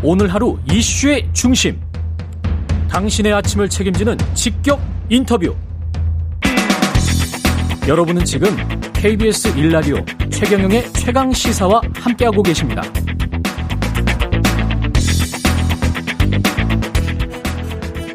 오늘 0.00 0.32
하루 0.32 0.56
이슈의 0.72 1.28
중심. 1.32 1.80
당신의 2.88 3.32
아침을 3.32 3.68
책임지는 3.68 4.16
직격 4.32 4.80
인터뷰. 5.08 5.56
여러분은 7.88 8.24
지금 8.24 8.48
KBS 8.92 9.54
1라디오 9.54 10.30
최경영의 10.30 10.92
최강 10.92 11.32
시사와 11.32 11.80
함께하고 11.94 12.44
계십니다. 12.44 12.82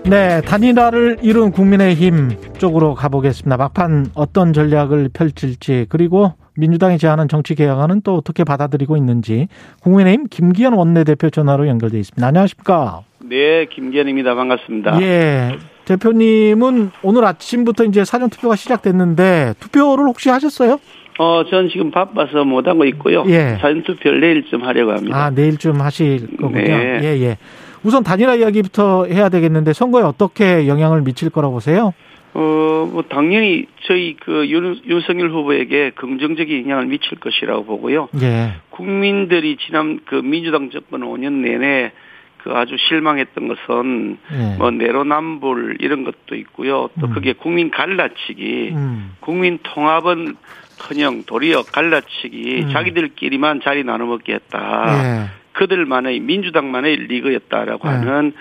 네, 0.05 0.41
단일화를 0.41 1.17
이룬 1.21 1.51
국민의힘 1.51 2.53
쪽으로 2.59 2.93
가보겠습니다. 2.93 3.57
막판 3.57 4.11
어떤 4.13 4.53
전략을 4.53 5.09
펼칠지 5.09 5.87
그리고 5.89 6.33
민주당이 6.55 6.97
제안한 6.97 7.27
정치 7.27 7.55
개혁안은 7.55 8.01
또 8.01 8.15
어떻게 8.15 8.43
받아들이고 8.43 8.95
있는지 8.97 9.47
국민의힘 9.81 10.27
김기현 10.29 10.73
원내대표 10.73 11.29
전화로 11.29 11.67
연결돼 11.67 11.99
있습니다. 11.99 12.25
안녕하십니까? 12.25 13.01
네, 13.23 13.65
김기현입니다. 13.65 14.35
반갑습니다. 14.35 15.01
예. 15.01 15.57
대표님은 15.85 16.91
오늘 17.01 17.25
아침부터 17.25 17.85
이제 17.85 18.05
사전 18.05 18.29
투표가 18.29 18.55
시작됐는데 18.55 19.55
투표를 19.59 20.05
혹시 20.05 20.29
하셨어요? 20.29 20.79
어, 21.19 21.43
전 21.49 21.69
지금 21.69 21.91
바빠서 21.91 22.43
못 22.43 22.67
하고 22.67 22.85
있고요. 22.85 23.23
예. 23.27 23.57
사전 23.59 23.83
투표를 23.83 24.19
내일쯤 24.21 24.63
하려고 24.63 24.91
합니다. 24.91 25.25
아, 25.25 25.29
내일쯤 25.29 25.81
하실 25.81 26.37
거군요. 26.37 26.61
네. 26.61 26.99
예, 27.03 27.21
예. 27.21 27.37
우선 27.83 28.03
단일화 28.03 28.35
이야기부터 28.35 29.05
해야 29.05 29.29
되겠는데 29.29 29.73
선거에 29.73 30.03
어떻게 30.03 30.67
영향을 30.67 31.01
미칠 31.01 31.29
거라고 31.29 31.55
보세요? 31.55 31.93
어, 32.35 32.89
뭐 32.91 33.03
당연히 33.03 33.67
저희 33.83 34.15
그 34.19 34.47
윤, 34.49 34.81
윤석열 34.85 35.29
후보에게 35.29 35.91
긍정적인 35.91 36.63
영향을 36.63 36.87
미칠 36.87 37.19
것이라고 37.19 37.65
보고요. 37.65 38.09
예. 38.21 38.53
국민들이 38.71 39.57
지난 39.57 39.99
그 40.05 40.15
민주당 40.15 40.71
정권 40.71 41.01
5년 41.01 41.33
내내 41.33 41.91
그 42.39 42.51
아주 42.51 42.75
실망했던 42.77 43.47
것은 43.47 44.17
예. 44.33 44.57
뭐 44.57 44.71
내로남불 44.71 45.77
이런 45.79 46.03
것도 46.03 46.35
있고요. 46.35 46.89
또 46.99 47.07
음. 47.07 47.13
그게 47.13 47.33
국민 47.33 47.69
갈라치기, 47.69 48.71
음. 48.73 49.15
국민 49.19 49.59
통합은 49.61 50.35
커녕 50.79 51.23
도리어 51.23 51.61
갈라치기, 51.61 52.63
음. 52.63 52.69
자기들끼리만 52.73 53.61
자리 53.63 53.83
나눠 53.83 54.07
먹게 54.07 54.33
했다. 54.33 54.87
예. 54.87 55.43
그들만의 55.53 56.19
민주당만의 56.19 56.95
리그였다라고 57.07 57.87
네. 57.87 57.93
하는 57.93 58.33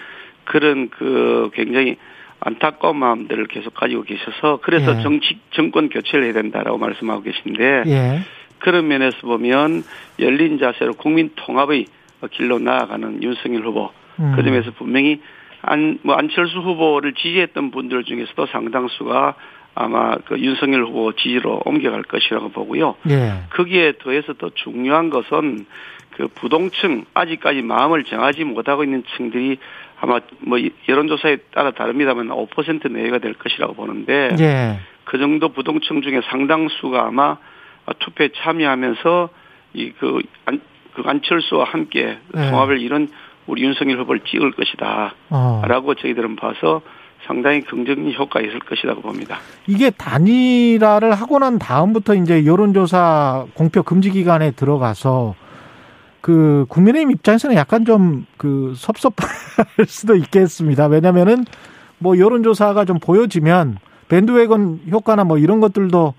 그런 0.45 0.89
그 0.89 1.51
굉장히 1.53 1.97
안타까운 2.45 2.97
마음들을 2.97 3.47
계속 3.47 3.75
가지고 3.75 4.03
계셔서 4.03 4.61
그래서 4.63 4.99
예. 4.99 5.03
정치 5.03 5.39
정권 5.53 5.89
교체를 5.89 6.25
해야 6.25 6.33
된다라고 6.33 6.79
말씀하고 6.79 7.23
계신데 7.23 7.85
예. 7.87 8.21
그런 8.59 8.89
면에서 8.89 9.19
보면 9.23 9.83
열린 10.19 10.59
자세로 10.59 10.95
국민 10.95 11.31
통합의 11.37 11.87
길로 12.31 12.59
나아가는 12.59 13.23
윤석열 13.23 13.65
후보 13.65 13.91
음. 14.21 14.33
그 14.37 14.43
점에서 14.45 14.71
분명히 14.73 15.21
안 15.63 15.99
뭐 16.03 16.17
안철수 16.17 16.59
후보를 16.59 17.15
지지했던 17.15 17.71
분들 17.71 18.05
중에서도 18.05 18.47
상당수가 18.47 19.35
아마 19.75 20.17
그 20.17 20.39
윤석열 20.39 20.85
후보 20.85 21.13
지지로 21.13 21.63
옮겨갈 21.65 22.03
것이라고 22.03 22.51
보고요. 22.51 22.97
예. 23.09 23.45
거기에 23.51 23.95
더해서 23.99 24.35
더 24.35 24.51
중요한 24.51 25.09
것은 25.09 25.65
그 26.11 26.29
부동층 26.29 27.07
아직까지 27.15 27.63
마음을 27.63 28.05
정하지 28.05 28.45
못하고 28.45 28.85
있는 28.85 29.03
층들이 29.17 29.59
아마 30.03 30.19
뭐 30.41 30.59
여론조사에 30.89 31.37
따라 31.55 31.71
다릅니다만 31.71 32.29
5% 32.29 32.91
내외가 32.91 33.19
될 33.19 33.35
것이라고 33.35 33.75
보는데 33.75 34.35
예. 34.41 34.81
그 35.05 35.17
정도 35.17 35.51
부동층 35.51 36.03
중에 36.03 36.21
상당수가 36.29 37.07
아마 37.07 37.37
투표에 38.01 38.31
참여하면서 38.37 39.29
이그 39.75 40.23
안, 40.47 40.61
그 40.95 41.03
안철수와 41.07 41.65
함께 41.65 42.19
네. 42.35 42.51
통합을 42.51 42.81
이룬 42.81 43.09
우리 43.47 43.63
윤석열 43.63 44.01
후보를 44.01 44.23
찍을 44.27 44.51
것이다. 44.53 45.15
어. 45.31 45.63
라고 45.67 45.95
저희들은 45.95 46.35
봐서 46.35 46.83
상당히 47.25 47.61
긍정적인 47.61 48.13
효과가 48.15 48.41
있을 48.41 48.59
것이라고 48.59 49.03
봅니다. 49.03 49.39
이게 49.69 49.91
단일화를 49.91 51.15
하고 51.15 51.39
난 51.39 51.61
다음부터 51.61 52.17
이제 52.17 52.45
여론조사 52.45 53.47
공표 53.55 53.85
금지 53.85 54.11
기간에 54.11 54.51
들어가서 54.51 55.37
그 56.23 56.65
국민의힘 56.69 57.11
입장에서는 57.11 57.55
약간 57.57 57.85
좀 57.85 58.25
그 58.43 58.73
섭섭할 58.75 59.29
수도 59.87 60.17
있겠습니다. 60.17 60.87
왜냐면은 60.87 61.45
뭐 61.99 62.19
여론조사가 62.19 62.85
좀 62.87 62.99
보여지면 62.99 63.79
밴드웨건 64.09 64.81
효과나 64.91 65.23
뭐 65.23 65.39
이런 65.39 65.61
것들도 65.61 66.13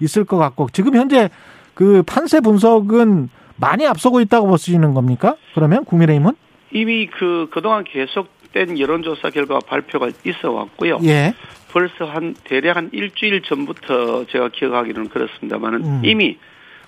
있을 0.00 0.26
것 0.26 0.36
같고 0.36 0.68
지금 0.74 0.94
현재 0.94 1.30
그 1.72 2.02
판세 2.02 2.40
분석은 2.40 3.30
많이 3.56 3.86
앞서고 3.86 4.20
있다고 4.20 4.46
보시는 4.48 4.92
겁니까? 4.92 5.36
그러면 5.54 5.86
국민의힘은? 5.86 6.32
이미 6.72 7.06
그 7.06 7.48
그동안 7.50 7.84
계속된 7.84 8.78
여론조사 8.78 9.30
결과 9.30 9.58
발표가 9.60 10.10
있어 10.24 10.52
왔고요. 10.52 10.98
예. 11.04 11.32
벌써 11.72 12.04
한 12.04 12.34
대략 12.44 12.76
한 12.76 12.90
일주일 12.92 13.40
전부터 13.40 14.26
제가 14.26 14.50
기억하기로는 14.50 15.08
그렇습니다만은 15.08 15.84
음. 15.84 16.02
이미 16.04 16.36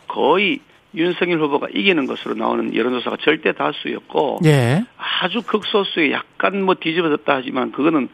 거의 0.07 0.61
윤석열 0.95 1.41
후보가 1.41 1.69
이기는 1.75 2.07
것으로 2.07 2.35
나오는 2.35 2.75
여론조사가 2.75 3.17
절대 3.21 3.53
다수였고 3.53 4.41
예. 4.45 4.85
아주 4.97 5.43
극소수에 5.43 6.13
약간 6.13 6.63
뭐 6.63 6.75
뒤집어졌다 6.75 7.35
하지만 7.35 7.73
그거는 7.73 8.09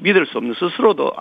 믿을 0.00 0.26
수 0.26 0.38
없는 0.38 0.54
스스로도 0.54 1.12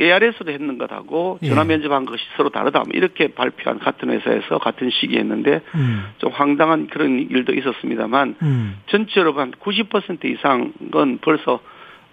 ARS도 0.00 0.50
했는 0.50 0.78
것하고 0.78 1.38
예. 1.42 1.48
전화 1.48 1.64
면접한 1.64 2.04
것이 2.04 2.22
서로 2.36 2.50
다르다 2.50 2.80
뭐 2.80 2.88
이렇게 2.92 3.28
발표한 3.28 3.78
같은 3.78 4.10
회사에서 4.10 4.58
같은 4.58 4.90
시기에 4.90 5.20
했는데 5.20 5.62
음. 5.74 6.04
좀 6.18 6.30
황당한 6.32 6.86
그런 6.88 7.18
일도 7.18 7.54
있었습니다만 7.54 8.36
음. 8.42 8.78
전체로 8.88 9.32
한 9.32 9.52
90% 9.52 10.24
이상은 10.26 11.18
벌써 11.20 11.60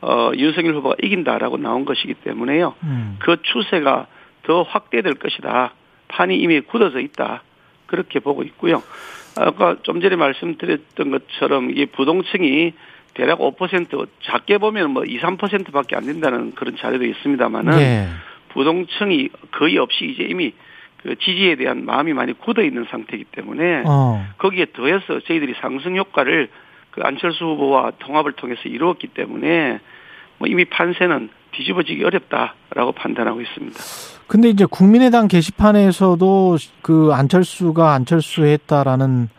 어, 0.02 0.32
윤석열 0.36 0.76
후보가 0.76 0.96
이긴다라고 1.02 1.58
나온 1.58 1.86
것이기 1.86 2.16
때문에요. 2.16 2.76
음. 2.84 3.18
그 3.20 3.38
추세가 3.42 4.08
더 4.44 4.64
확대될 4.64 5.16
것이다. 5.16 5.74
판이 6.10 6.38
이미 6.38 6.60
굳어져 6.60 7.00
있다. 7.00 7.42
그렇게 7.94 8.20
보고 8.20 8.42
있고요. 8.42 8.82
아까 9.38 9.76
좀 9.84 10.02
전에 10.02 10.16
말씀드렸던 10.16 11.12
것처럼 11.12 11.70
이게 11.70 11.86
부동층이 11.86 12.74
대략 13.14 13.38
5% 13.38 14.08
작게 14.24 14.58
보면 14.58 14.90
뭐 14.90 15.06
2, 15.06 15.20
3%밖에 15.20 15.96
안 15.96 16.08
된다는 16.08 16.56
그런 16.56 16.76
자료도 16.76 17.06
있습니다만은 17.06 17.80
예. 17.80 18.08
부동층이 18.50 19.30
거의 19.52 19.78
없이 19.78 20.06
이제 20.06 20.24
이미 20.24 20.54
그 21.04 21.16
지지에 21.20 21.56
대한 21.56 21.86
마음이 21.86 22.14
많이 22.14 22.34
굳어 22.34 22.64
있는 22.64 22.88
상태이기 22.90 23.26
때문에 23.26 23.84
어. 23.86 24.26
거기에 24.40 24.68
더해서 24.74 25.20
저희들이 25.20 25.54
상승 25.62 25.96
효과를 25.96 26.50
그 26.90 27.02
안철수 27.04 27.46
후보와 27.46 27.92
통합을 28.00 28.32
통해서 28.32 28.62
이루었기 28.66 29.10
때문에 29.10 29.80
뭐 30.40 30.48
이미 30.48 30.66
판세는 30.66 31.30
뒤집어지기 31.56 32.04
어렵다라고 32.04 32.92
판단하고 32.94 33.42
있습니다. 33.42 33.80
근데 34.28 34.50
이제 34.50 34.66
국민의당 34.66 35.28
게시판에서도 35.28 36.58
그 36.82 37.12
안철수가 37.14 37.94
안철수 37.94 38.46
했다라는 38.46 39.30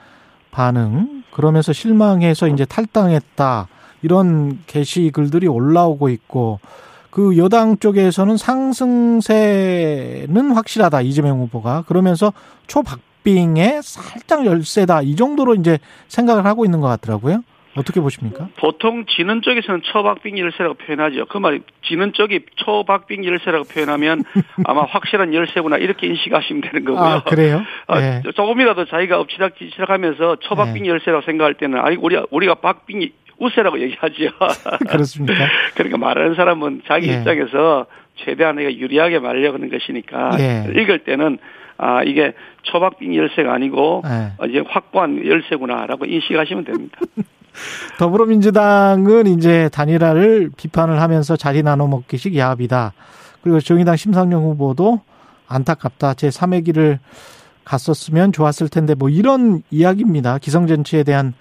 반응, 0.51 1.25
그러면서 1.33 1.73
실망해서 1.73 2.49
이제 2.49 2.65
탈당했다, 2.65 3.69
이런 4.03 4.61
게시 4.67 5.11
글들이 5.13 5.49
올라오고 5.49 6.09
있고, 6.11 6.61
그 7.11 7.37
여당 7.39 7.79
쪽에서는 7.79 8.37
상승세는 8.37 10.27
확실하다, 10.53 11.01
이재명 11.01 11.41
후보가. 11.41 11.85
그러면서 11.89 12.33
초박빙에 12.67 13.81
살짝 13.83 14.47
열세다, 14.47 15.03
이 15.03 15.17
정도로 15.17 15.55
이제 15.55 15.79
생각을 16.09 16.45
하고 16.47 16.65
있는 16.65 16.81
것 16.81 16.89
같더라고요. 16.89 17.43
어떻게 17.77 18.01
보십니까? 18.01 18.49
보통 18.57 19.05
지는 19.07 19.43
쪽에서는 19.43 19.83
초박빙 19.83 20.39
열세라고 20.39 20.75
표현하죠. 20.75 21.27
그 21.27 21.39
말이 21.39 21.61
지는 21.87 22.13
쪽이 22.13 22.41
초박빙 22.57 23.25
열세라고 23.25 23.65
표현하면 23.65 24.23
아마 24.65 24.85
확실한 24.85 25.35
열세구나 25.35 25.79
이렇게 25.79 26.07
인식하시면 26.07 26.63
되는 26.63 26.85
거고요. 26.85 27.05
아, 27.05 27.23
그래요? 27.25 27.63
어, 27.87 27.99
네. 27.99 28.23
조금이라도 28.35 28.87
자기가 28.87 29.19
엎치락뒤치락하면서 29.21 30.37
초박빙 30.41 30.85
네. 30.85 30.89
열세라고 30.89 31.25
생각할 31.25 31.55
때는 31.55 31.79
아니 31.81 31.97
우리가 31.97 32.27
우리가 32.31 32.55
박빙 32.57 33.11
우세라고 33.39 33.81
얘기하죠. 33.81 34.31
그렇습니까? 34.89 35.49
그러니까 35.75 35.99
말하는 35.99 36.35
사람은 36.35 36.83
자기 36.87 37.09
예. 37.09 37.15
입장에서 37.15 37.87
최대한 38.17 38.57
내가 38.57 38.73
유리하게 38.73 39.19
말하려고 39.19 39.57
하는 39.57 39.71
것이니까 39.71 40.37
예. 40.39 40.81
읽을 40.81 41.01
때는 41.01 41.39
아 41.77 42.05
이게 42.05 42.33
초박빙 42.63 43.15
열세가 43.17 43.53
아니고 43.53 44.03
네. 44.05 44.33
어, 44.39 44.47
이제 44.47 44.63
확고한 44.65 45.27
열세구나라고 45.27 46.05
인식하시면 46.05 46.65
됩니다. 46.65 46.99
더불어민주당은 47.99 49.27
이제 49.27 49.69
단일화를 49.73 50.51
비판을 50.57 51.01
하면서 51.01 51.37
자리 51.37 51.63
나눠 51.63 51.87
먹기식 51.87 52.37
야합이다. 52.37 52.93
그리고 53.43 53.61
정의당 53.61 53.97
심상정 53.97 54.43
후보도 54.43 55.01
안타깝다. 55.47 56.15
제 56.15 56.29
3의 56.29 56.65
길을 56.65 56.99
갔었으면 57.65 58.33
좋았을 58.33 58.69
텐데 58.69 58.95
뭐 58.95 59.09
이런 59.09 59.63
이야기입니다. 59.71 60.39
기성정치에 60.39 61.03
대한 61.03 61.35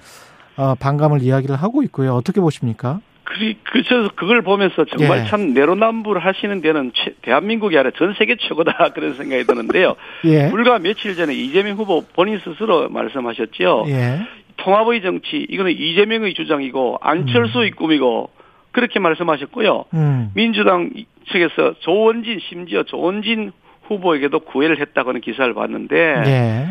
어, 0.56 0.76
반감을 0.76 1.22
이야기를 1.22 1.56
하고 1.56 1.82
있고요. 1.84 2.14
어떻게 2.14 2.40
보십니까? 2.40 3.00
그래서 3.26 4.12
그걸 4.16 4.44
보면서 4.44 4.86
정말 4.86 5.22
예. 5.22 5.26
참 5.26 5.54
내로남불 5.54 6.20
하시는 6.20 6.62
데는 6.62 6.92
최- 6.94 7.16
대한민국이 7.24 7.76
아니라 7.78 7.92
전 7.98 8.14
세계 8.18 8.36
최고다 8.36 8.90
그런 8.94 9.16
생각이 9.16 9.46
드는데요. 9.46 9.96
예. 10.26 10.50
불과 10.52 10.78
며칠 10.78 11.16
전에 11.16 11.34
이재명 11.34 11.78
후보 11.78 12.04
본인 12.14 12.40
스스로 12.44 12.90
말씀하셨죠. 12.90 13.86
예. 13.88 14.20
통합의 14.58 15.02
정치 15.02 15.46
이거는 15.50 15.72
이재명의 15.72 16.34
주장이고 16.34 16.98
안철수의 17.02 17.72
음. 17.72 17.76
꿈이고 17.76 18.30
그렇게 18.72 19.00
말씀하셨고요. 19.00 19.86
음. 19.94 20.32
민주당 20.36 20.90
측에서 21.32 21.76
조원진 21.80 22.40
심지어 22.50 22.84
조원진 22.84 23.52
후보에게도 23.88 24.40
구애를 24.40 24.80
했다고 24.80 25.10
하는 25.10 25.22
기사를 25.22 25.54
봤는데 25.54 25.96
예. 26.26 26.66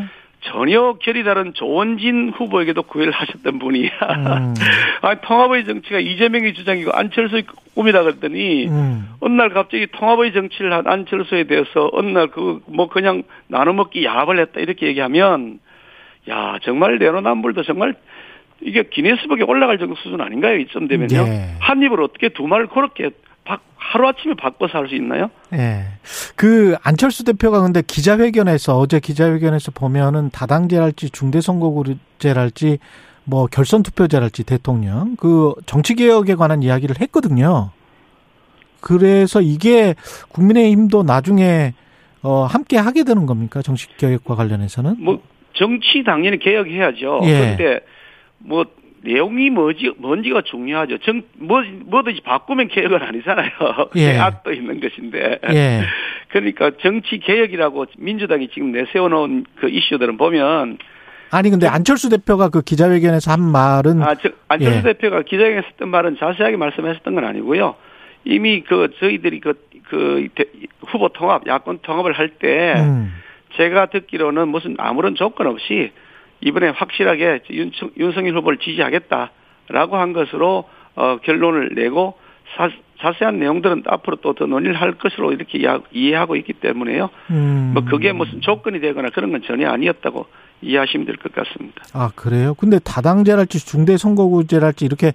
전혀 0.45 0.95
결이 0.95 1.23
다른 1.23 1.55
조원진 1.55 2.33
후보에게도 2.37 2.83
구애를 2.83 3.13
하셨던 3.13 3.61
분이 3.61 3.85
음. 3.85 4.55
아 5.03 5.15
통합의 5.21 5.65
정치가 5.67 6.01
이재명의 6.01 6.55
주장이고 6.55 6.91
안철수의 6.93 7.45
꿈이다 7.77 8.03
그랬더니 8.03 8.67
음. 8.67 9.09
어느 9.21 9.33
날 9.35 9.51
갑자기 9.51 9.87
통합의 9.87 10.33
정치를 10.33 10.73
한 10.73 10.87
안철수에 10.89 11.45
대해서 11.45 11.89
어느 11.93 12.09
날 12.09 12.27
그 12.29 12.61
뭐 12.67 12.89
그냥 12.89 13.23
나눠 13.47 13.73
먹기 13.73 14.05
야합을 14.05 14.41
했다 14.41 14.59
이렇게 14.61 14.87
얘기하면 14.89 15.61
야 16.29 16.59
정말 16.63 16.99
내로남불도 16.99 17.63
정말 17.65 17.97
이게 18.61 18.85
기네스북에 18.89 19.43
올라갈 19.43 19.79
정도 19.79 19.95
수준 19.97 20.21
아닌가요 20.21 20.57
이쯤 20.59 20.87
되면요 20.89 21.17
예. 21.17 21.57
한 21.59 21.83
입을 21.83 22.01
어떻게 22.03 22.29
두 22.29 22.47
말을 22.47 22.69
그렇게 22.69 23.11
하루 23.93 24.09
아침에 24.09 24.35
바꿔서 24.35 24.79
할 24.79 24.89
수 24.89 24.95
있나요? 24.95 25.29
예. 25.53 25.85
그 26.37 26.77
안철수 26.83 27.25
대표가 27.25 27.61
근데 27.61 27.83
기자회견에서 27.83 28.79
어제 28.79 29.01
기자회견에서 29.01 29.73
보면은 29.73 30.31
다당제랄지 30.31 31.11
중대선거구제랄지 31.11 32.79
뭐 33.25 33.47
결선 33.47 33.83
투표제랄지 33.83 34.45
대통령 34.45 35.17
그 35.17 35.55
정치 35.67 35.95
개혁에 35.95 36.37
관한 36.37 36.63
이야기를 36.63 37.01
했거든요. 37.01 37.71
그래서 38.81 39.41
이게 39.41 39.95
국민의힘도 40.31 41.03
나중에 41.03 41.75
어 42.23 42.45
함께 42.45 42.79
하게 42.79 43.05
되는 43.05 43.27
겁니까? 43.27 43.61
정치 43.63 43.89
개혁과 43.97 44.37
관련해서는? 44.37 44.97
뭐 45.01 45.21
정치 45.55 46.03
당연히 46.05 46.39
개혁해야죠. 46.39 47.21
예. 47.25 47.33
그런데 47.57 47.81
뭐 48.39 48.65
내용이 49.05 49.51
뭐지 49.51 49.93
뭔지가 49.99 50.43
중요하죠. 50.43 50.99
정 50.99 51.23
뭐 51.39 51.63
뭐든지 51.87 52.21
바꾸면 52.23 52.69
개혁은 52.69 53.03
아니잖아요. 53.03 53.51
예. 53.97 54.13
계약도 54.13 54.53
있는 54.53 54.81
것인데. 54.81 55.39
예. 55.53 55.81
그러니까 56.29 56.71
정치 56.81 57.19
개혁이라고 57.19 57.87
민주당이 57.99 58.49
지금 58.55 58.73
내세워 58.73 59.09
놓은 59.09 59.45
그 59.57 59.69
이슈들은 59.69 60.17
보면 60.17 60.79
아니 61.31 61.51
근데 61.51 61.67
안철수 61.67 62.11
대표가 62.11 62.49
그 62.51 62.63
기자회견에서 62.63 63.33
한 63.33 63.41
말은 63.43 64.03
아, 64.03 64.15
저, 64.15 64.31
안철수 64.49 64.79
예. 64.79 64.83
대표가 64.83 65.23
기자회견에서 65.23 65.67
했던 65.67 65.89
말은 65.89 66.17
자세하게 66.19 66.57
말씀하셨던 66.57 67.15
건 67.15 67.25
아니고요. 67.25 67.75
이미 68.25 68.63
그 68.63 68.91
저희들이 69.01 69.41
그, 69.41 69.55
그 69.89 70.29
대- 70.35 70.45
후보 70.87 71.09
통합, 71.09 71.47
야권 71.47 71.81
통합을 71.83 72.13
할때 72.13 72.75
음. 72.77 73.13
제가 73.57 73.87
듣기로는 73.87 74.49
무슨 74.49 74.77
아무런 74.79 75.15
조건 75.15 75.47
없이 75.47 75.93
이번에 76.41 76.69
확실하게 76.71 77.43
윤, 77.51 77.71
윤석열 77.97 78.37
후보를 78.37 78.59
지지하겠다라고 78.59 79.97
한 79.97 80.13
것으로 80.13 80.65
어, 80.95 81.19
결론을 81.23 81.71
내고 81.75 82.15
사, 82.57 82.69
자세한 83.01 83.39
내용들은 83.39 83.85
앞으로 83.87 84.17
또 84.17 84.35
더 84.35 84.47
논의를 84.47 84.81
할 84.81 84.93
것으로 84.93 85.33
이렇게 85.33 85.59
이해- 85.59 85.79
이해하고 85.93 86.37
있기 86.37 86.53
때문에요. 86.55 87.11
음. 87.31 87.71
뭐 87.75 87.85
그게 87.85 88.13
무슨 88.13 88.41
조건이 88.41 88.81
되거나 88.81 89.11
그런 89.11 89.33
건 89.33 89.43
전혀 89.47 89.69
아니었다고 89.71 90.27
이해하시면 90.63 91.07
될 91.07 91.17
것 91.17 91.33
같습니다. 91.33 91.83
아, 91.93 92.11
그래요? 92.15 92.55
근데 92.55 92.79
다당제랄지 92.79 93.67
중대선거구제랄지 93.67 94.85
이렇게 94.85 95.13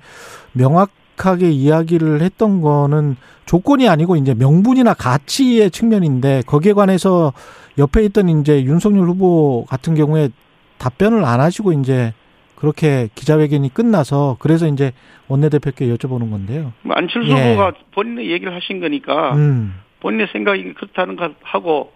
명확하게 0.53 1.49
이야기를 1.51 2.21
했던 2.21 2.61
거는 2.61 3.15
조건이 3.45 3.87
아니고 3.87 4.17
이제 4.17 4.33
명분이나 4.33 4.93
가치의 4.93 5.71
측면인데 5.71 6.41
거기에 6.47 6.73
관해서 6.73 7.31
옆에 7.77 8.03
있던 8.05 8.29
이제 8.29 8.63
윤석열 8.63 9.05
후보 9.07 9.65
같은 9.69 9.95
경우에 9.95 10.29
답변을 10.77 11.23
안 11.25 11.39
하시고 11.41 11.73
이제 11.73 12.13
그렇게 12.55 13.09
기자회견이 13.13 13.73
끝나서 13.73 14.37
그래서 14.39 14.67
이제 14.67 14.91
원내대표께 15.27 15.85
여쭤보는 15.93 16.31
건데요. 16.31 16.73
뭐 16.81 16.95
안철수 16.95 17.29
예. 17.31 17.51
후보가 17.51 17.73
본인의 17.93 18.31
얘기를 18.31 18.53
하신 18.55 18.79
거니까 18.79 19.35
음. 19.35 19.79
본인의 19.99 20.27
생각이 20.31 20.73
그렇다는 20.73 21.15
것 21.15 21.33
하고 21.43 21.93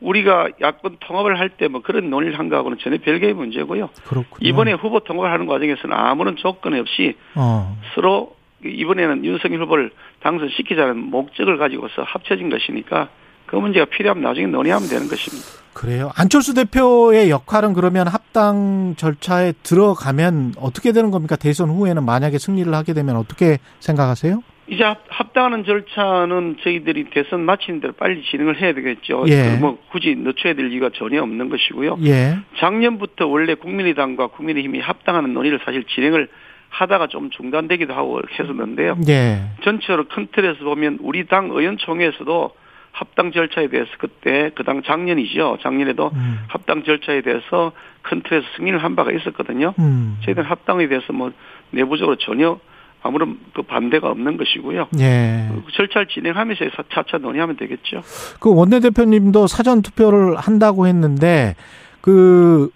우리가 0.00 0.48
야권 0.60 0.96
통합을 1.00 1.38
할 1.38 1.50
때 1.56 1.68
뭐 1.68 1.80
그런 1.80 2.10
논의를 2.10 2.38
한 2.38 2.48
거하고는 2.48 2.78
전혀 2.82 2.98
별개의 2.98 3.34
문제고요. 3.34 3.90
그렇군요. 4.04 4.48
이번에 4.48 4.72
후보 4.72 5.00
통합을 5.00 5.30
하는 5.30 5.46
과정에서는 5.46 5.96
아무런 5.96 6.36
조건 6.36 6.74
없이 6.74 7.14
어. 7.36 7.78
서로 7.94 8.34
이번에는 8.64 9.24
윤석열 9.24 9.62
후보를 9.62 9.90
당선시키자는 10.20 10.98
목적을 10.98 11.56
가지고서 11.58 12.02
합쳐진 12.02 12.50
것이니까 12.50 13.08
그 13.46 13.56
문제가 13.56 13.86
필요하면 13.86 14.22
나중에 14.22 14.46
논의하면 14.46 14.88
되는 14.88 15.08
것입니다. 15.08 15.46
그래요. 15.74 16.10
안철수 16.16 16.54
대표의 16.54 17.30
역할은 17.30 17.72
그러면 17.72 18.06
합당 18.06 18.94
절차에 18.96 19.52
들어가면 19.64 20.54
어떻게 20.58 20.92
되는 20.92 21.10
겁니까? 21.10 21.36
대선 21.36 21.68
후에는 21.68 22.04
만약에 22.04 22.38
승리를 22.38 22.72
하게 22.72 22.94
되면 22.94 23.16
어떻게 23.16 23.58
생각하세요? 23.80 24.40
이제 24.68 24.82
합- 24.82 25.02
합당하는 25.08 25.64
절차는 25.64 26.56
저희들이 26.62 27.10
대선 27.10 27.40
마치는 27.44 27.80
대로 27.80 27.92
빨리 27.92 28.22
진행을 28.22 28.60
해야 28.62 28.72
되겠죠. 28.72 29.24
예. 29.28 29.56
뭐 29.60 29.78
굳이 29.90 30.14
늦춰야 30.16 30.54
될 30.54 30.72
이유가 30.72 30.88
전혀 30.94 31.20
없는 31.22 31.50
것이고요. 31.50 31.98
예. 32.06 32.38
작년부터 32.58 33.26
원래 33.26 33.54
국민의당과 33.54 34.28
국민의힘이 34.28 34.80
합당하는 34.80 35.34
논의를 35.34 35.60
사실 35.66 35.84
진행을 35.84 36.28
하다가 36.70 37.08
좀 37.08 37.30
중단되기도 37.30 37.92
하고 37.94 38.20
했었는데요. 38.38 38.96
예. 39.08 39.42
전체로 39.64 40.06
큰 40.08 40.28
틀에서 40.34 40.64
보면 40.64 40.98
우리 41.02 41.26
당 41.26 41.50
의원총회에서도 41.50 42.50
합당 42.94 43.32
절차에 43.32 43.68
대해서 43.68 43.90
그때 43.98 44.50
그 44.54 44.62
당 44.62 44.82
작년이죠. 44.82 45.58
작년에도 45.62 46.10
음. 46.14 46.38
합당 46.46 46.84
절차에 46.84 47.22
대해서 47.22 47.72
큰 48.02 48.22
틀에서 48.22 48.46
승인을 48.56 48.82
한 48.82 48.94
바가 48.96 49.10
있었거든요. 49.10 49.74
음. 49.80 50.16
저희들은 50.24 50.48
합당에 50.48 50.86
대해서 50.88 51.12
뭐 51.12 51.32
내부적으로 51.70 52.16
전혀 52.16 52.58
아무런 53.02 53.38
그 53.52 53.62
반대가 53.62 54.08
없는 54.08 54.36
것이고요. 54.38 54.88
예. 55.00 55.48
그 55.66 55.72
절차를 55.72 56.06
진행하면서 56.08 56.64
차차 56.92 57.18
논의하면 57.18 57.56
되겠죠. 57.56 58.00
그 58.40 58.54
원내대표님도 58.54 59.46
사전 59.48 59.82
투표를 59.82 60.36
한다고 60.36 60.86
했는데 60.86 61.56
그 62.00 62.70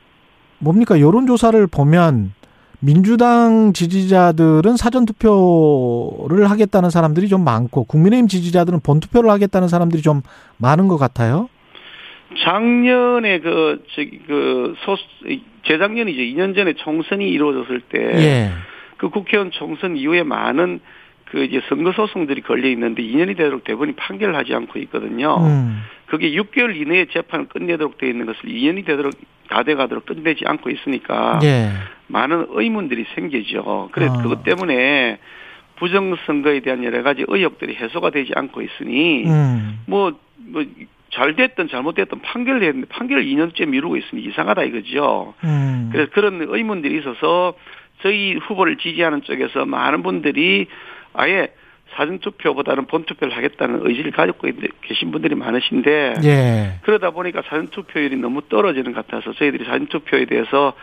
뭡니까 0.59 1.00
여론조사를 1.00 1.67
보면 1.69 2.35
민주당 2.80 3.72
지지자들은 3.72 4.76
사전 4.76 5.04
투표를 5.04 6.48
하겠다는 6.50 6.90
사람들이 6.90 7.28
좀 7.28 7.42
많고 7.44 7.84
국민의힘 7.84 8.28
지지자들은 8.28 8.80
본 8.80 9.00
투표를 9.00 9.30
하겠다는 9.30 9.69
사람들이 9.69 10.02
좀 10.02 10.22
많은 10.58 10.86
것 10.86 10.96
같아요. 10.96 11.48
작년에 12.44 13.40
그 13.40 13.82
저기 13.94 14.20
그 14.26 14.75
소, 14.84 14.96
재작년이죠. 15.66 16.20
2년 16.20 16.54
전에 16.54 16.75
총선이 16.75 17.28
이루어졌을 17.28 17.80
때 17.80 17.98
예. 17.98 18.50
그 18.96 19.10
국회의원 19.10 19.50
총선 19.50 19.96
이후에 19.96 20.22
많은 20.22 20.81
그 21.31 21.44
이제 21.44 21.61
선거 21.69 21.93
소송들이 21.93 22.41
걸려 22.43 22.69
있는데 22.69 23.03
2년이 23.03 23.37
되도록 23.37 23.65
대부분이 23.65 23.93
판결을 23.93 24.35
하지 24.35 24.55
않고 24.55 24.79
있거든요. 24.81 25.37
음. 25.41 25.82
그게 26.06 26.31
6개월 26.31 26.75
이내에 26.75 27.06
재판을 27.06 27.49
끝내도록 27.49 27.99
되어 27.99 28.08
있는 28.08 28.27
것을 28.27 28.41
2년이 28.44 28.87
되도록 28.87 29.13
다 29.49 29.63
돼가도록 29.63 30.06
끝내지 30.06 30.44
않고 30.47 30.70
있으니까 30.70 31.39
예. 31.43 31.70
많은 32.06 32.47
의문들이 32.51 33.05
생기죠. 33.15 33.91
그래서 33.93 34.15
아. 34.19 34.23
그것 34.23 34.43
때문에 34.43 35.19
부정선거에 35.77 36.61
대한 36.61 36.82
여러 36.85 37.03
가지 37.03 37.25
의혹들이 37.27 37.77
해소가 37.77 38.11
되지 38.11 38.32
않고 38.35 38.63
있으니 38.63 39.27
음. 39.27 39.81
뭐, 39.87 40.13
뭐, 40.37 40.65
잘 41.11 41.37
됐든 41.37 41.69
잘못됐든 41.69 42.20
판결을 42.20 42.63
했는데 42.63 42.89
판결을 42.89 43.25
2년째 43.25 43.69
미루고 43.69 43.97
있으니 43.97 44.23
이상하다 44.23 44.65
이거죠. 44.65 45.35
음. 45.44 45.91
그래서 45.93 46.11
그런 46.13 46.44
의문들이 46.47 46.99
있어서 46.99 47.55
저희 48.03 48.35
후보를 48.37 48.77
지지하는 48.77 49.23
쪽에서 49.23 49.67
많은 49.67 50.03
분들이 50.03 50.67
아예 51.19 51.48
사전투표보다는 51.96 52.87
본투표를 52.87 53.37
하겠다는 53.37 53.81
의지를 53.82 54.13
가지고 54.13 54.46
있- 54.46 54.81
계신 54.82 55.10
분들이 55.10 55.34
많으신데 55.34 56.15
예. 56.25 56.72
그러다 56.82 57.10
보니까 57.10 57.43
사전투표율이 57.48 58.17
너무 58.17 58.43
떨어지는 58.48 58.93
것 58.93 59.06
같아서 59.06 59.32
저희들이 59.32 59.65
사전투표에 59.65 60.27
대해서 60.27 60.75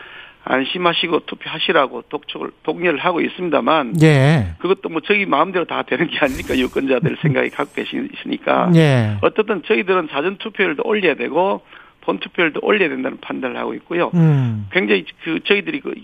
안심하시고 0.43 1.21
투표하시라고 1.25 2.03
독촉을 2.09 2.51
독려를 2.63 2.99
하고 2.99 3.21
있습니다만 3.21 3.93
예. 4.03 4.55
그것도 4.59 4.89
뭐 4.89 5.01
저희 5.05 5.25
마음대로 5.25 5.65
다 5.65 5.83
되는 5.83 6.07
게 6.07 6.17
아니니까 6.19 6.57
유권자들 6.57 7.17
생각이 7.21 7.49
갖고 7.49 7.73
계시니까 7.73 8.71
예. 8.75 9.17
어떻든 9.21 9.63
저희들은 9.63 10.09
사전 10.11 10.37
투표율도 10.37 10.83
올려야 10.85 11.15
되고 11.15 11.61
본 12.01 12.19
투표율도 12.19 12.59
올려야 12.61 12.89
된다는 12.89 13.17
판단을 13.21 13.57
하고 13.57 13.73
있고요. 13.75 14.11
음. 14.13 14.67
굉장히 14.71 15.05
그 15.23 15.39
저희들이 15.45 15.79
그그 15.79 16.03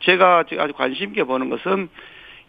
제가 0.00 0.44
아주 0.58 0.72
관심 0.74 1.08
있게 1.08 1.24
보는 1.24 1.50
것은 1.50 1.88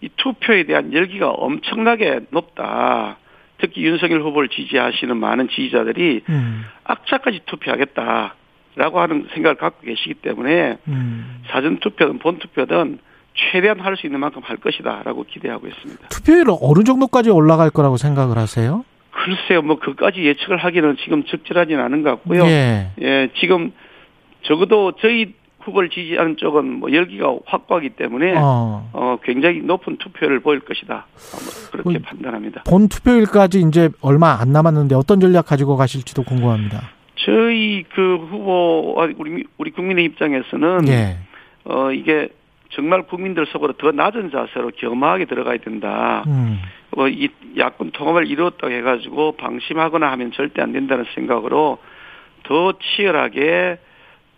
이 0.02 0.10
투표에 0.18 0.64
대한 0.64 0.94
열기가 0.94 1.30
엄청나게 1.30 2.22
높다. 2.32 3.18
특히 3.60 3.84
윤석열 3.84 4.22
후보를 4.22 4.50
지지하시는 4.50 5.16
많은 5.16 5.48
지지자들이 5.50 6.24
음. 6.30 6.66
악착까지 6.84 7.42
투표하겠다라고 7.46 9.00
하는 9.00 9.28
생각을 9.34 9.56
갖고 9.56 9.86
계시기 9.86 10.16
때문에 10.16 10.78
음. 10.88 11.42
사전 11.48 11.78
투표든 11.80 12.18
본 12.20 12.40
투표든 12.40 12.98
최대한 13.36 13.80
할 13.80 13.96
수 13.96 14.08
있는 14.08 14.20
만큼 14.20 14.42
할 14.44 14.58
것이다라고 14.58 15.26
기대하고 15.26 15.68
있습니다. 15.68 16.08
투표율은 16.10 16.56
어느 16.60 16.84
정도까지 16.84 17.30
올라갈 17.30 17.70
거라고 17.70 17.98
생각을 17.98 18.38
하세요? 18.38 18.84
글쎄요, 19.12 19.62
뭐 19.62 19.78
그까지 19.78 20.24
예측을 20.24 20.58
하기는 20.58 20.98
지금 21.04 21.24
적절하지는 21.26 21.84
않은 21.84 22.02
것 22.02 22.10
같고요. 22.12 22.44
예. 22.46 22.88
예, 23.02 23.30
지금 23.40 23.72
적어도 24.44 24.94
저희 25.00 25.34
후보를 25.64 25.90
지지하는 25.90 26.38
쪽은 26.38 26.80
뭐 26.80 26.92
열기가 26.92 27.36
확고하기 27.46 27.92
때문에 27.92 28.36
어. 28.38 28.90
어 28.94 29.18
굉장히 29.24 29.62
높은 29.62 29.98
투표를 29.98 30.40
보일 30.40 30.60
것이다. 30.62 31.08
그렇게 31.72 31.98
음, 31.98 32.02
판단합니다. 32.02 32.64
본 32.64 32.88
투표일까지 32.88 33.64
이제 33.68 33.90
얼마 34.02 34.40
안 34.40 34.52
남았는데 34.52 34.96
어떤 34.96 35.20
전략 35.20 35.48
가지고 35.48 35.78
가실지도 35.78 36.24
궁금합니다. 36.24 36.82
저희 37.16 37.84
그 37.94 38.18
후보 38.30 38.96
우리 39.18 39.46
우리 39.58 39.72
국민의 39.72 40.06
입장에서는 40.06 40.88
예. 40.88 41.18
어 41.66 41.92
이게 41.92 42.30
정말 42.72 43.04
국민들 43.04 43.46
속으로 43.46 43.74
더 43.74 43.92
낮은 43.92 44.32
자세로 44.32 44.72
겸허하게 44.78 45.26
들어가야 45.26 45.58
된다. 45.58 46.24
음. 46.28 46.60
뭐이 46.96 47.30
야권 47.58 47.92
통합을 47.92 48.28
이루었다고 48.28 48.74
해가지고 48.74 49.34
방심하거나 49.34 50.12
하면 50.12 50.32
절대 50.32 50.62
안 50.62 50.72
된다는 50.72 51.06
생각으로 51.16 51.78
더 52.44 52.74
치열하게 52.74 53.78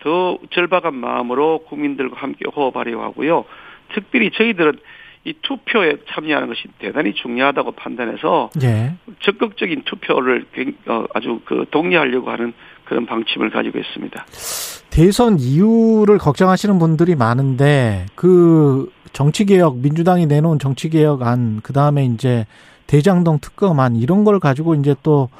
더 0.04 0.38
절박한 0.50 0.94
마음으로 0.94 1.60
국민들과 1.66 2.20
함께 2.20 2.44
호흡하려고 2.54 3.02
하고요. 3.02 3.46
특별히 3.94 4.30
저희들은 4.30 4.78
이 5.24 5.32
투표에 5.40 5.96
참여하는 6.10 6.48
것이 6.48 6.64
대단히 6.78 7.14
중요하다고 7.14 7.72
판단해서 7.72 8.50
예. 8.62 8.92
적극적인 9.20 9.84
투표를 9.86 10.44
어, 10.86 11.06
아주 11.14 11.40
그 11.46 11.64
독려하려고 11.70 12.30
하는 12.30 12.52
그런 12.84 13.06
방침을 13.06 13.48
가지고 13.48 13.78
있습니다. 13.78 14.26
대선 14.90 15.38
이유를 15.38 16.18
걱정하시는 16.18 16.78
분들이 16.78 17.14
많은데 17.14 18.04
그 18.14 18.92
정치개혁 19.14 19.78
민주당이 19.78 20.26
내놓은 20.26 20.58
정치개혁안 20.58 21.60
그 21.62 21.72
다음에 21.72 22.04
이제 22.04 22.44
대장동 22.86 23.38
특검안 23.40 23.96
이런 23.96 24.24
걸 24.24 24.38
가지고 24.38 24.74
이제 24.74 24.94
또 25.02 25.30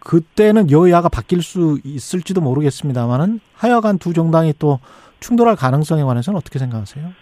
그때는 0.00 0.70
여야가 0.70 1.08
바뀔 1.08 1.42
수 1.42 1.78
있을지도 1.84 2.40
모르겠습니다만은 2.40 3.40
하여간 3.54 3.98
두 3.98 4.12
정당이 4.12 4.54
또 4.58 4.80
충돌할 5.20 5.56
가능성에 5.56 6.02
관해서는 6.02 6.38
어떻게 6.38 6.58
생각하세요? 6.58 7.12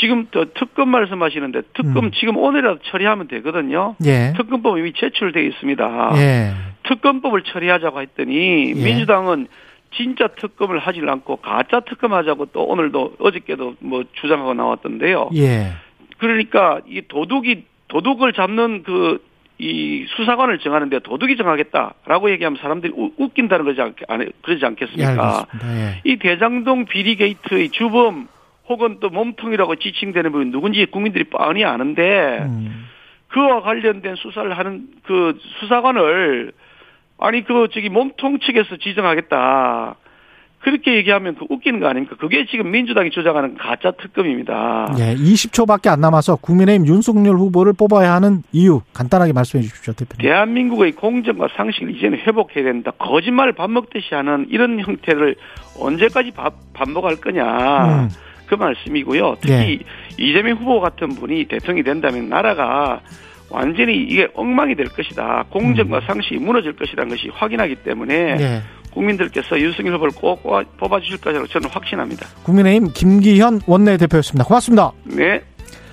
지금 0.00 0.26
또 0.30 0.52
특검 0.54 0.88
말씀하시는데 0.88 1.62
특검 1.74 2.06
음. 2.06 2.10
지금 2.12 2.36
오늘이라도 2.36 2.80
처리하면 2.90 3.28
되거든요. 3.28 3.94
예. 4.04 4.32
특검법 4.36 4.78
이미 4.78 4.92
제출돼 4.92 5.44
있습니다. 5.46 6.12
예. 6.16 6.54
특검법을 6.88 7.42
처리하자고 7.42 8.00
했더니 8.02 8.70
예. 8.70 8.74
민주당은 8.74 9.46
진짜 9.94 10.28
특검을 10.40 10.78
하질 10.78 11.08
않고 11.08 11.36
가짜 11.36 11.80
특검 11.80 12.12
하자고 12.12 12.46
또 12.46 12.64
오늘도 12.64 13.16
어저께도 13.20 13.76
뭐 13.80 14.04
주장하고 14.20 14.54
나왔던데요. 14.54 15.30
예. 15.36 15.72
그러니까 16.18 16.80
이 16.86 17.02
도둑이 17.06 17.64
도둑을 17.88 18.32
잡는 18.32 18.82
그 18.82 19.22
이 19.58 20.04
수사관을 20.16 20.58
정하는데 20.58 20.98
도둑이 21.00 21.36
정하겠다라고 21.36 22.30
얘기하면 22.30 22.58
사람들이 22.60 22.92
우, 22.94 23.10
웃긴다는 23.16 23.64
거지 23.64 23.80
않, 23.80 23.94
그러지 24.42 24.64
않겠습니까? 24.64 25.46
예, 25.64 26.00
이 26.04 26.16
대장동 26.18 26.84
비리 26.84 27.16
게이트의 27.16 27.70
주범 27.70 28.28
혹은 28.68 28.98
또 29.00 29.08
몸통이라고 29.08 29.76
지칭되는 29.76 30.32
분이 30.32 30.50
누군지 30.50 30.84
국민들이 30.86 31.24
뻔히 31.24 31.64
아는데 31.64 32.40
음. 32.42 32.86
그와 33.28 33.62
관련된 33.62 34.16
수사를 34.16 34.56
하는 34.56 34.88
그 35.04 35.38
수사관을 35.60 36.52
아니 37.18 37.42
그 37.44 37.68
저기 37.72 37.88
몸통 37.88 38.40
측에서 38.40 38.76
지정하겠다. 38.76 39.96
그렇게 40.66 40.96
얘기하면 40.96 41.36
그 41.36 41.46
웃기는 41.48 41.78
거 41.78 41.86
아닙니까? 41.86 42.16
그게 42.18 42.44
지금 42.50 42.72
민주당이 42.72 43.10
주장하는 43.10 43.56
가짜 43.56 43.92
특검입니다. 43.92 44.96
예, 44.98 45.14
20초밖에 45.14 45.86
안 45.86 46.00
남아서 46.00 46.34
국민의힘 46.34 46.88
윤석열 46.88 47.36
후보를 47.36 47.72
뽑아야 47.72 48.12
하는 48.14 48.42
이유 48.50 48.80
간단하게 48.92 49.32
말씀해 49.32 49.62
주십시오, 49.62 49.92
대표님. 49.92 50.28
대한민국의 50.28 50.90
공정과 50.92 51.50
상식을 51.56 51.94
이제는 51.94 52.18
회복해야 52.18 52.64
된다. 52.64 52.90
거짓말을 52.98 53.52
밥 53.52 53.70
먹듯이 53.70 54.12
하는 54.16 54.48
이런 54.50 54.80
형태를 54.80 55.36
언제까지 55.78 56.32
밥, 56.32 56.54
반복할 56.74 57.20
거냐. 57.20 57.84
음. 57.84 58.08
그 58.46 58.56
말씀이고요. 58.56 59.36
특히 59.40 59.54
예. 59.54 59.78
이재명 60.18 60.56
후보 60.56 60.80
같은 60.80 61.10
분이 61.10 61.44
대통령이 61.44 61.84
된다면 61.84 62.28
나라가 62.28 63.02
완전히 63.50 64.02
이게 64.02 64.28
엉망이 64.34 64.74
될 64.74 64.88
것이다. 64.88 65.44
공정과 65.50 65.98
음. 65.98 66.02
상식이 66.06 66.38
무너질 66.38 66.74
것이라는 66.74 67.08
것이 67.08 67.28
확인하기 67.32 67.76
때문에 67.76 68.14
예. 68.40 68.62
국민들께서 68.96 69.60
윤석열 69.60 69.94
후보를 69.94 70.14
꼭 70.14 70.42
뽑아주실 70.78 71.18
것이라고 71.18 71.46
저는 71.48 71.68
확신합니다. 71.68 72.26
국민의힘 72.44 72.92
김기현 72.94 73.60
원내대표였습니다. 73.66 74.44
고맙습니다. 74.44 74.92
네. 75.04 75.42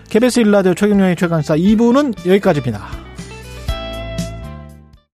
KBS 0.09 0.39
일라디오 0.39 0.73
최경영의 0.73 1.17
최강사 1.17 1.55
2부는 1.55 2.25
여기까지입니다. 2.25 3.02